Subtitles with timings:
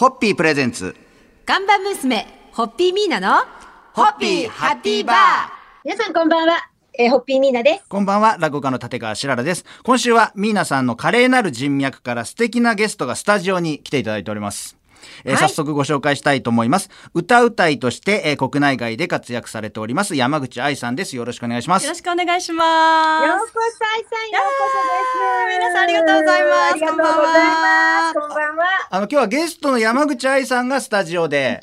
[0.00, 0.96] ホッピープレゼンツ。
[1.44, 3.36] 看板娘、ホッピーミーナの、
[3.92, 5.16] ホッピーハッピーバー。
[5.84, 6.70] 皆さんこんばんは。
[6.98, 7.84] えーホッピーミーナです。
[7.86, 9.66] こんばんは、落語家の立川しららです。
[9.82, 14.78] 今週はミーナさんの華麗なる人脈から素敵なゲストがスタジオに来ていただいております。
[15.24, 16.88] えーはい早速ご紹介したいと思います。
[17.12, 21.14] 歌うたいとして、えー国内外で活躍されております山口愛さんです。
[21.14, 21.94] よろしくお願いしますよろ。
[21.94, 23.26] しくお願いします。
[23.28, 24.64] ようこそ、愛さん、ようこ
[25.48, 25.58] そです。
[25.58, 28.14] 皆さんありがとうございますありがとうございます。
[28.14, 28.66] こんばんは。
[28.90, 31.60] あの、今日はゲストの山口愛さんがスタジオで、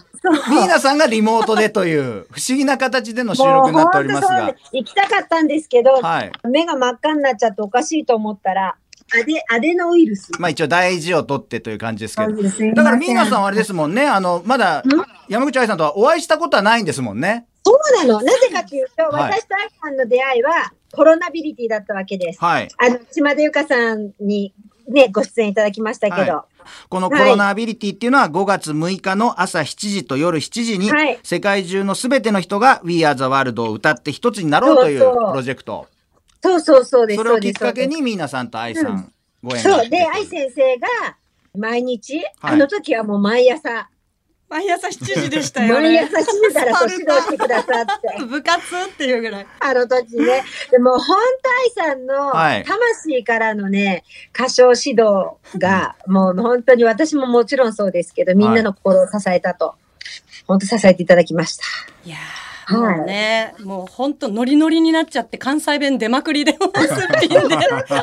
[0.49, 4.55] ミーナさんがリモートでという不思議な形での収録になっておりますが。
[4.73, 6.31] 行きたかったんですけど、はい。
[6.49, 8.75] 目が真っ赤になっちゃっておかしいと思ったら、
[9.13, 10.31] アデ、アデノウイルス。
[10.39, 12.73] まあ一応大事を取ってという感じですけど。
[12.75, 14.05] だからミーナさんはあれですもんね。
[14.05, 14.83] あの、まだ
[15.29, 17.45] 山口愛さんとはお会いしたことはないんですもんね。
[17.65, 18.21] そうなの。
[18.21, 22.39] なぜかというと、はい私と愛さんの出会いはコロナビリティだったわけです。
[22.39, 22.69] はい。
[22.77, 24.53] あの、島田由香さんに
[24.87, 26.45] ね、ご出演いただきましたけど、は
[26.89, 35.87] このコロナビリティっていうのは5月6日の朝7時と夜7時にはい世界中のすべての人が We Are the World を歌って一つになろうというプロジェクト。
[36.41, 37.17] そうそうそうです。
[37.17, 39.11] それをきっかけにミーナさんと愛さん
[39.43, 39.89] ご縁があそう。
[39.89, 40.87] で、愛先生が
[41.55, 43.89] 毎日、はいあの時はもう毎朝、
[44.49, 46.01] 毎朝7時でしたよね。
[46.07, 49.47] 毎朝7時からこう指導してくださって、部活っていうぐらい。
[49.59, 50.43] あの時ね。
[50.71, 51.17] でも本
[51.75, 54.03] 当愛さんのはい魂からのね、
[54.33, 59.75] 歌唱指導が、もう本当に私ももちろんそうですけど、みんなの心を支えたと。
[60.47, 61.63] 本当支えていただきました。
[62.05, 62.19] いやー、
[62.69, 67.55] はいもうね、もう本当ノリノリになっちゃって関西弁出まくりで、もうすっぴんで、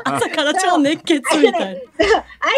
[0.05, 1.59] 朝から超熱血みたいな。
[1.59, 1.77] 愛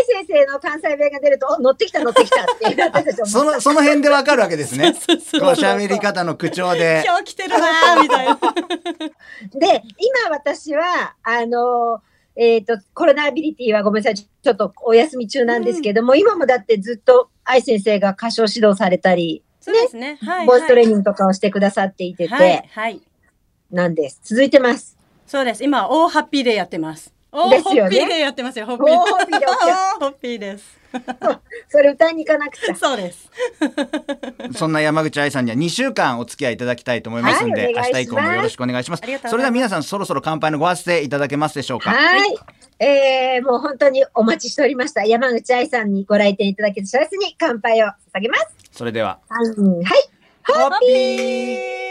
[0.06, 4.94] 先生の関西弁が出ると、お乗ってきた乗ってきたっていう私たちその、その辺でわかるわけですね。
[4.94, 7.02] そうそうこう喋り方の口調で。
[7.04, 8.34] 今日来てるなーみたいな。
[8.36, 12.02] で、今私は、あの、
[12.36, 20.18] えっ、と、コロナビリティはごめんなさい、ちょっとお休み中なんですけども、今もだってずっと愛先生が歌唱指導されたり、そうですね。
[20.22, 20.46] はい。
[20.46, 22.68] ボイストレーニングとかをしてくださっていてて、はい。
[22.72, 23.00] はい。
[23.70, 24.20] なんです。
[24.22, 24.96] 続いてます。
[25.26, 25.64] そうです。
[25.64, 27.12] 今、大ハッピーデーやってます。
[27.32, 28.66] 大ですよねホッピーデーやってますよ。
[28.66, 28.94] ホッピー。
[28.94, 30.78] 大ホッピーデー大ホッピーです。
[31.68, 32.74] それ歌いに行かなくちゃ。
[32.74, 33.30] そうです。
[34.56, 41.90] そんな山口愛さんには2週間お付き合いいただきたいと思いますんで、はいお明日以降もよろしくお願いしますそれでは皆さんそろそろ乾杯のご発声いただけますでしょうか？
[41.90, 42.36] はい。
[42.78, 45.04] えー、もう本当にお待ちしておりました。
[45.04, 48.48] 山口愛さんにご来店いただけた幸せに乾杯を捧げます。
[48.72, 49.18] それでは。
[49.56, 50.08] うん、はい。
[50.44, 51.86] ホッピー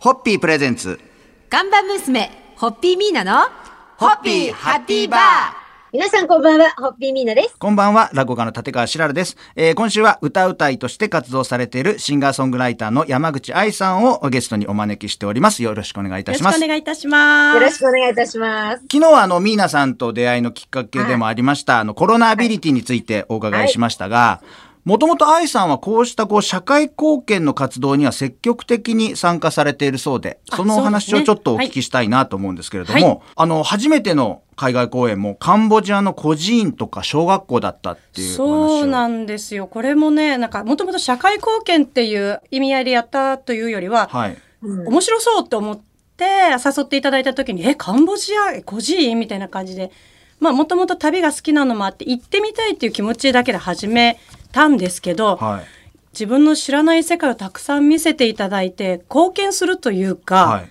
[0.00, 1.00] ホッピープレゼンツ。
[1.48, 3.48] 看板娘、ホッピーミーナの、
[3.96, 7.56] ホッピーハッピーバー皆さんこんばんは、ホッピーミーナです。
[7.58, 9.38] こんばんは、落語家の立川しららです。
[9.56, 15.62] えー今週は歌うたいとして活動されているシンガーソングライターの山口愛さんをゲストにお招きしております。
[15.62, 16.62] よろしくお願いいたよろしくします。
[16.62, 17.54] お願いいたします。
[17.54, 18.82] よろしくお願いいたします。
[18.82, 24.42] 昨日はあの、ミーナさんと出会いのきっかけでもありました、あの、コロナビリティについてお伺いしましたが、
[24.88, 38.78] もともと愛さんはこうしたこう社会貢献の活動には積極的に参加されているそうで、あそのお話をちょっとお聞きしたいなと思うんですけれども、はいあの、初めての海外公演もカンボジアの孤児院とか小学校だったっていうお話を。
[38.80, 39.66] そうなんですよ。
[39.66, 44.38] これもね、なんか、もともと社会貢献っていう意味合いでやったというよりは、はい。
[44.62, 45.78] うん面白そうって思っ
[46.16, 49.92] て誘っていただいた時に、え、カンボジア、え孤児院みたいな感じで、
[50.40, 54.18] まあ、もともと旅が好きなのもあって、行ってみたいっていう気持ちだけで始め
[54.52, 55.64] たんですけど、はい。
[56.12, 60.70] 自分の知らない世界をたくさん見せていただいて、貢献するというか、はい。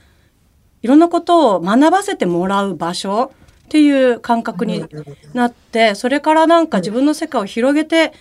[0.82, 3.32] いろんなことを学ばせてもらう場所
[3.66, 4.86] っていう感覚に
[5.34, 8.14] なって、それからなんか自分の世界を広げて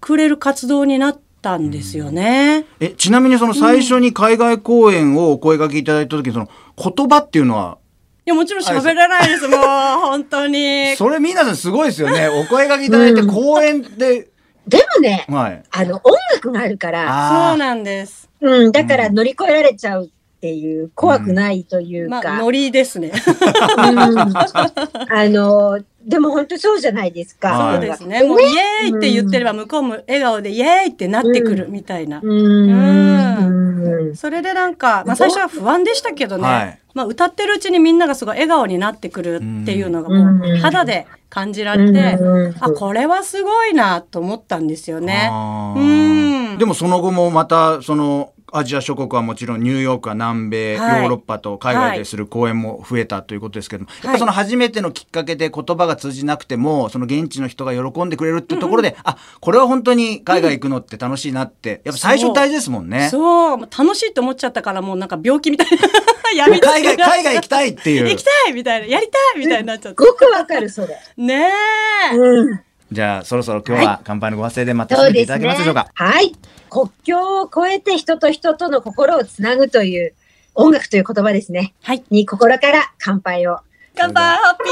[0.00, 2.66] くれる活動になったんですよね。
[2.80, 7.78] え、ちなみにその最初に海外公演をお声掛けいただいた時にその言葉っていうのは、
[8.24, 10.94] いや、もちろん喋れないです、もう、本当に。
[10.96, 12.28] それ皆さんすごいですよね。
[12.28, 14.28] お声掛けいただいて公演で、
[14.66, 15.62] でもね、はい。
[15.70, 18.28] あの、音楽があるから、あそうなんです。
[18.40, 20.08] うん、だから乗り越えられちゃうっ
[20.40, 23.12] ていう、怖くないというか、まあ、ノリですね。
[23.12, 27.50] うんあの、でも本当そうじゃないですか。
[27.50, 28.24] はいそうですね。
[28.24, 32.20] もう、イエーイって言ってれば、向こうも笑顔で、イエーイってなってくるみたいな。
[32.22, 33.61] うん。
[34.14, 36.78] それでなんか、まあ、最初は不安でしたけどね、はい。
[36.94, 42.54] まあ、歌ってるうちにみんながすごい笑顔になってくるっていうのがもう肌で感じられて、うん。
[42.60, 45.28] あこれはすごいなと思ったんですよね。
[45.30, 46.58] あうーん。
[46.58, 63.08] でもその後もまた、その、アジア諸国はもちろんニューヨークは南米、はいヨーロッパと海外でする公演も増えたということですけども、やっぱその初めてのきっかけで言葉が通じなくてもその現地の人が喜んでくれるっていうところで、あこれは本当に海外行くのって楽しいなって、やっぱ最初大事ですもんね。
[63.10, 65.78] そう、楽しいと思っちゃったからもうなんか病気みたいな。
[66.36, 68.86] やめ海外海外行きたいっていう行きたいみたいな。
[68.86, 70.88] やりたいみたいになっちゃっすごくわかる、それ。
[70.88, 70.94] た。
[71.22, 71.50] ね
[72.12, 72.16] え。
[72.16, 72.60] うん。
[72.90, 75.40] じゃあそろそろ今日は乾杯のご発声でまた締めていただ。
[75.40, 75.88] けますでしょうか。
[75.94, 76.32] はい。
[76.72, 80.14] 国境を越えて人と人との心をつなぐという
[80.54, 81.74] 音楽という言葉ですね。
[81.82, 82.02] はい。
[82.08, 83.58] に心から乾杯を。
[83.94, 84.70] 乾杯ハッピ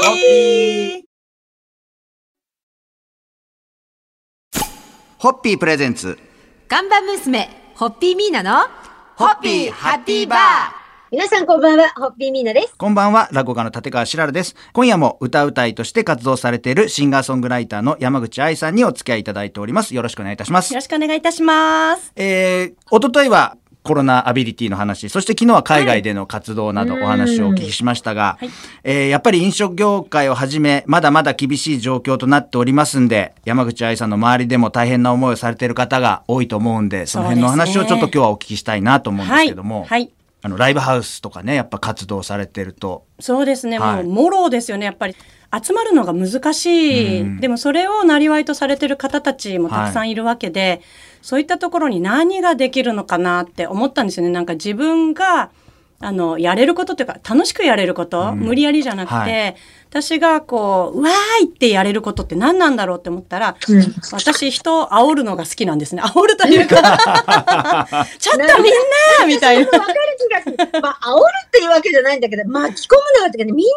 [0.97, 1.03] ー
[5.19, 6.17] ホッピープレゼンツ
[6.67, 8.67] 看板娘、ホッピーミーナの、
[9.15, 10.80] ホッピーハッピーバー
[11.11, 12.73] 皆さんこんばんは、ホッピーミーナです。
[12.77, 14.55] こんばんは、落語家の立川しららです。
[14.71, 19.93] 今夜も歌うたいとして活動されているシンガーソングライターの山口愛さんにお付き合いいただいております。
[19.93, 20.77] よろしくお願いいたしますよ。
[20.77, 22.13] ろしくお願いいたします。
[22.15, 28.49] えー、おとといはコロナアビリティの話、そして昨日は海外での活動などお話をお聞きしましたが、はい
[28.85, 40.09] えーやっぱり飲食業界をはじめ、まだまだ厳しい状況となっておりますんで、山口愛さんの周りでも大変な思いをされている方が多いと思うんで、その辺の話をちょっと今日はお聞きしたいなと思うんですけども、はい。
[40.41, 40.49] はい。
[40.49, 45.15] あの、ライブハウスとかね、やっぱ活動されてると、そうですね、はいもう、もろですよね、やっぱり。
[45.63, 50.81] 集まるのが難しい、うんでもそれをなりわいとされてる方たちもたくさんいるわけで、
[51.21, 54.31] そういったところに何ができるのかなって思ったんですよね。
[54.31, 55.49] なんか自分が
[56.01, 58.39] あのやれることっていうか楽しくやれること、うん。
[58.39, 59.55] 無理やりじゃなくて、はい。
[59.89, 63.95] 私がこううわーいってやれることって何なんだろうって思ったら、うん。
[64.11, 66.01] 私人を煽るのが好きなんですね。
[66.01, 66.75] 煽るというか
[68.19, 68.73] ちょっとみん
[69.19, 69.65] なみたいな。
[69.65, 70.81] わかる気がする。
[70.81, 73.67] まあ、煽るっていうわけじゃないんだけど、巻き込むのはっていうかね、みん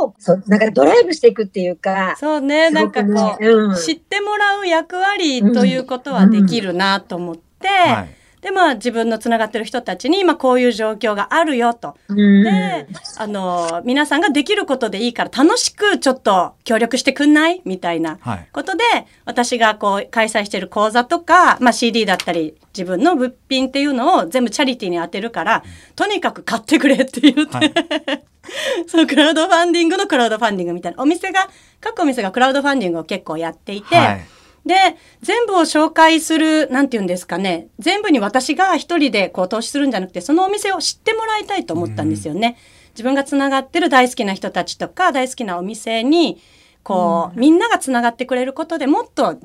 [0.00, 3.76] なを、そう、なんかドライブしていくっていうか、そうね、なんかこう、うん。
[3.76, 8.15] 知ってもらう役割ということはできるなと思って、はい
[8.46, 11.96] でまあ自分のつながってる人たちに今こういう状況があるよと。
[12.06, 12.44] うん。
[12.44, 12.86] で、
[13.18, 17.60] あの皆さんができることでいいから楽しくちょっと協力してくんない？
[17.64, 18.48] みたいなはい。
[18.52, 18.84] ことで
[19.24, 25.64] 私がこう開催している講座とか、まあ、CD だったり自分の物品っていうのを全部チャリティーに当てるから、
[25.96, 27.72] とにかく買ってくれって言って、はい。
[28.86, 31.02] そうクラウドファンディングのクラウドファンディングみたいな。
[31.02, 31.48] お店が
[31.80, 34.24] 各お店がクラウドファンディングを結構やっていて、はい
[34.66, 34.74] で
[35.22, 37.68] 全部を紹介するなんて言うんですかね。
[37.78, 42.56] 全部に私が一人でこう投資するんじゃなくてそのお店を知ってもらいたいと思ったんですよね。
[42.90, 46.38] 自分がつながってる大好きな人たちとか大好きなお店に
[46.82, 49.38] こう、みんながつながってくれることでもっと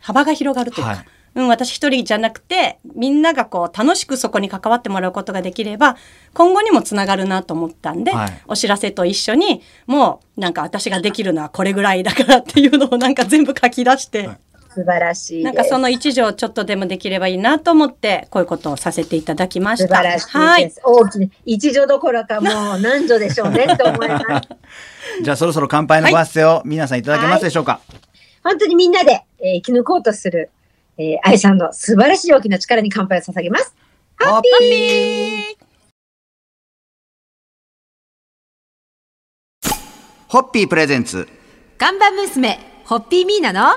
[0.00, 1.04] 幅が広がるというか、はい。
[1.34, 5.98] うん、私一人じゃなくてみんながこう楽しくそこに関わってもらうことができれば
[6.32, 8.42] 今後にもつながるなと思ったんで、はい。
[8.46, 14.26] お知らせと一緒にもうなんか私ができるのはこれぐらいだからっていうのをなんか全部書き出して。
[14.26, 14.38] はい
[14.76, 15.44] 素晴らしいです。
[15.46, 19.88] なんかその一条ちょっとでもできればいいなと思ってこういうことをさせていただきました。
[19.88, 20.72] 素晴らしいはい。
[20.84, 24.48] 大きな、一女どころかもう何女でしょうねと思います。
[25.24, 27.80] じゃあそろそろ乾杯のご発声を皆さんいただけますでしょうか？
[28.44, 30.50] 本当にみんなで、えー生き抜こうとする、
[30.98, 33.74] えー、愛さんの素晴らしい大きな力に乾杯を捧げます。
[34.22, 35.56] ホッピー
[40.28, 41.26] ホッピープレゼンツ
[41.78, 43.76] 看板娘、ホッピーミーナの、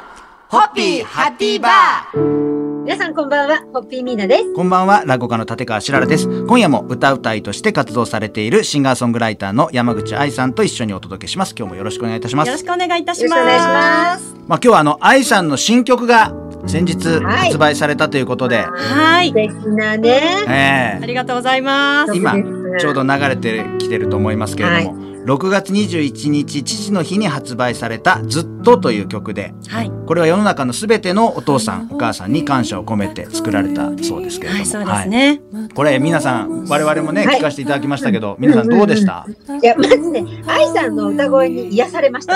[0.50, 4.52] ホッピーハッピーバー皆さんこんばんは、ホッピーミーナです。
[4.56, 6.28] こんばんは、落語家の立川しららです。
[6.48, 11.54] 今夜も歌うたいとして活動されているシンガーソングライターの山口愛さんと一緒にお届けします。
[11.56, 12.48] 今日もよろしくお願いいたします。
[12.48, 13.40] よろしくお願いいたします。
[13.40, 14.36] よろしくお願いします。
[14.48, 16.34] まあ今日はあの愛さんの新曲が
[16.66, 19.36] 先日はい発売されたということで、はい素。
[19.36, 20.10] 敵なね。
[20.48, 22.16] ええありがとうございます。
[22.16, 22.34] 今
[22.80, 29.92] ちょうど流れてきてると思いますけれども、6月21日父の日に発売されたずっとという曲で、はい。
[30.08, 35.42] これは世の中のすべてのお父さんお母さんに感謝を込めて作られたそうですけれども、はい、そうですね。
[35.54, 35.70] はい。
[35.70, 37.40] これ皆さん我々もね、はい。
[37.40, 39.26] 聞かせていただきましたけど皆さんどうでした、
[39.62, 42.36] いや、まずね、愛さんの歌声に癒されました。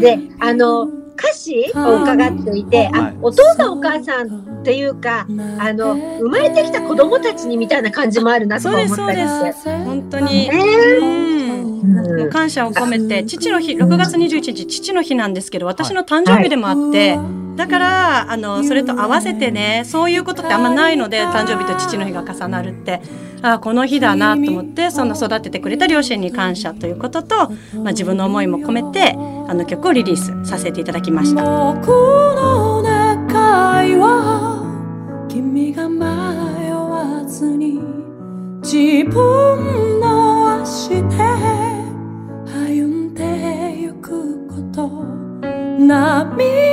[0.00, 2.90] で、あの、歌詞を伺っていて、はい。
[2.92, 5.26] あ、お父さんお母さんっていうか、
[5.58, 9.52] あの、生まれてきた子供たちにみたいな感じもあるなと思ったりして。
[9.52, 9.68] す。
[9.68, 10.48] 本当に。
[10.48, 10.50] ね
[11.00, 12.30] うん。
[12.30, 17.18] 感謝を込めて、父の日、6月21日、父の日なんですけど、私の誕生日でもあって、
[17.56, 23.02] だから、あの、それと合わせてね、そういうことってあんまないので、誕生日と父の日が重なるって、
[23.42, 27.50] あこの日だなと思って、その育ててくれた両親に感謝ということと、まあ、
[27.88, 29.14] 自分の思いも込めて、
[29.48, 31.42] あの曲をリリースさせていただきました。
[31.42, 37.80] 僕の願いは君が迷わずに
[38.62, 41.02] 自分の足で
[42.46, 44.88] 歩んでゆくこと
[45.84, 46.71] 涙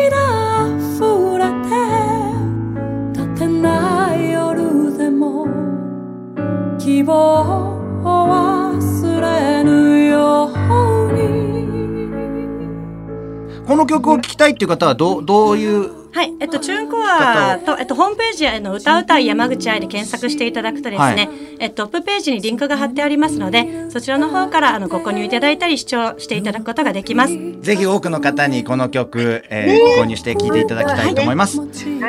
[13.90, 27.34] 曲を聴きたいっていう方はどうどういうはい、えっと、チューンコアと、えっと、ホームページへの歌うたい山口愛で検索していただくとですね、はいえっと、トップページにリンクが貼ってありますので、そちらの方からあのご購入いただいたり視聴していただくことができます。
[27.62, 31.60] ぜひ多くの方にこの曲、えー購入して聴いていただきたいと思います。
[31.60, 31.66] は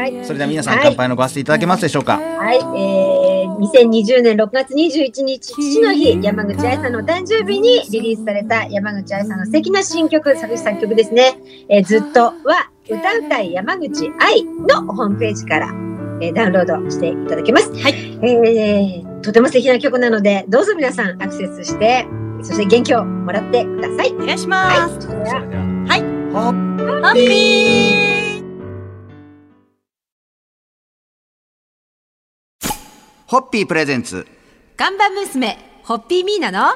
[0.06, 0.24] い。
[0.24, 2.18] それでは皆さんはい乾杯のごわせていただけますでしょうか？
[2.18, 11.38] はい、えー、2020年6月21日、父の日、山口愛さんのお誕生日にリリースされた山口愛さんの素敵な新曲、作詞作曲ですね。
[11.68, 15.68] えーずっとは歌うたい山口愛のホームページから、
[16.20, 17.70] えーダウンロードしていただけます。
[17.82, 22.06] はいえー、とても素敵な曲なので、どうぞ皆さんアクセスして、
[22.42, 24.12] そして元気をもらってください。
[24.14, 24.80] お願いしはい。
[24.80, 25.06] ます。
[25.08, 25.14] は
[25.88, 26.00] はい。
[26.32, 28.40] ホッハッピー
[33.26, 34.26] ホッピープレゼンツ。
[34.76, 36.74] 看板娘、ホッピーミーナの、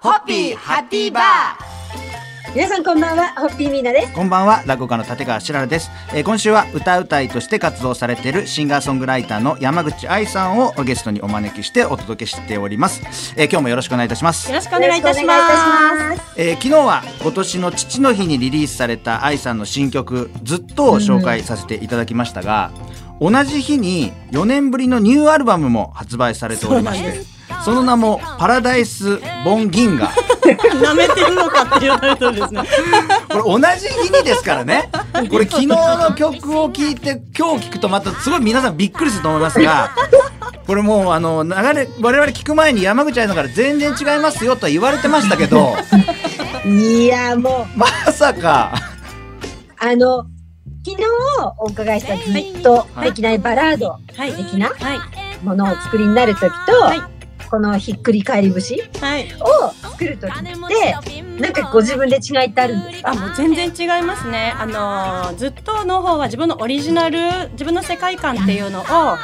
[0.00, 1.75] ホッピーハッピーバー。
[2.56, 4.14] 皆さんこんばんは、ホッピーミーナです。
[4.14, 5.90] こんばんは、落語家の立川しららです。
[6.14, 13.34] えー今週は歌うたいとして活動されているシンガーソングライターの山口愛さんをゲストにお招きしてお届けしております。
[13.36, 14.54] えー今日もよろしくお願いいたしますよ。
[14.56, 15.34] ろしくお願いいたしま
[16.16, 16.22] す。
[16.38, 22.70] えー昨日は今年の父の日にリリースされた愛さんの新曲「ずっと」を紹介させていただきましたが、
[23.20, 30.08] 同じ日に4年ぶりのニューアルバムも発売されておりましてその名も「パラダイス・ボン・ギンガ」
[30.46, 32.60] 舐めてるのかっていうタイトルですね。
[33.28, 34.88] これ同じ日にですからね。
[35.30, 39.90] これ昨日の曲を聴いて今日聴くとまたすごい皆さんびっくりすると思いますが
[40.66, 45.74] これもうあの流れ我々聞く前に山口愛さんから全然違いますよとは言われてましたけど
[46.66, 48.74] いや、もう、まさか。
[49.78, 50.24] あの、
[50.84, 51.04] 昨日
[51.58, 54.32] お伺いしたずっとできないバラードはい。
[54.32, 55.44] 的なはい。
[55.44, 57.15] ものをお作りになるときと、はい
[57.50, 59.28] このひっくり返り節はい。
[59.40, 60.96] を作るときって、
[61.40, 63.10] なんかご自分で違いってあるんですか？
[63.10, 64.52] あもう全然違いますね。
[64.58, 69.18] あのーずっとの方は自分のオリジナル自分の世界観っていうのをあ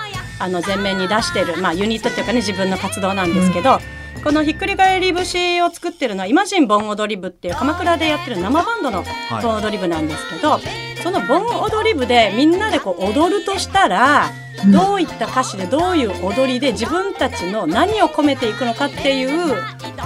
[0.49, 3.79] の前面に出してるまあユニットっていうかね自分の活動なんですけど。
[4.23, 10.61] このひっくり返り節を作ってるのはイマジン盆踊り部っていう鎌倉でやってる生バンドのはい盆踊り部なんですけど、
[11.03, 14.31] その盆踊り部でみんなでこう踊るとしたら
[14.73, 19.55] どういった歌詞でどういう踊りで自分たちの何を込めていくのかっていう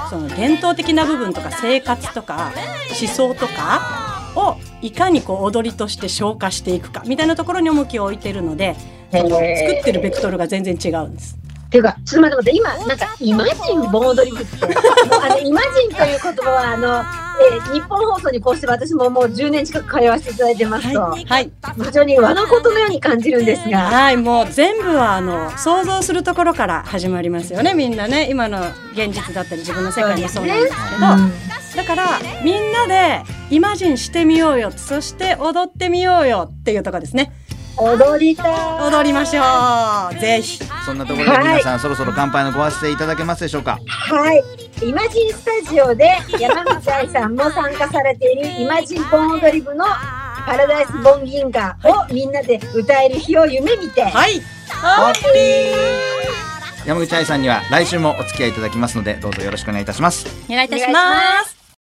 [0.09, 2.53] その伝統的な部分とか生活とか
[3.01, 8.77] 思想とかをいかにこう踊りとして消化していくかみたいなところに重きを置いてるので
[9.11, 11.39] 作ってるベクトルが全然違うんです。
[11.77, 14.45] っていうか、ちょっと待って待って、今、なんか、イマジン盆踊り部
[15.23, 17.05] あの、イマジンという言葉は、あの、
[17.39, 21.51] えー日本放送にこうして私ももう10年近く通わせていただいてますと、はい、はい。
[21.85, 28.29] 非常に和のことのように感じるんですが、はい、もう全部はあの想像するところから始まりますよねみんなね。
[28.31, 28.61] 今の
[28.95, 34.71] 現実だったり自分の世界もそうなんですけど、だからみんなでイマジンしてみようよ。
[34.71, 37.33] そして踊ってみようよっていうところですね
[37.79, 38.89] 踊りたい。
[38.89, 39.43] 踊りましょ
[40.17, 40.21] う。
[40.21, 40.59] ぜひ。
[40.85, 43.79] そんなところで皆さん、そろそろ乾杯のごわせていただけますでしょうか？
[43.87, 44.43] はい。
[44.87, 49.85] イマジンスタジオで山口愛さんも参加されているイマジン盆踊り部の
[50.47, 54.41] パラダイスボン銀河をみんなで歌える日を夢見て、はい。
[54.41, 54.43] ホ
[55.11, 56.87] ッピー。
[56.87, 60.27] 山口愛さんには来週もお付き合いいただきますのでどうぞよろしくお願いいたします。
[60.49, 61.56] お願いいたします